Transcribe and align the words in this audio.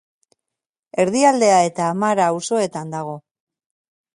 Erdialdea 1.03 1.59
eta 1.67 1.91
Amara 1.97 2.31
auzoetan 2.37 2.99
dago. 2.99 3.15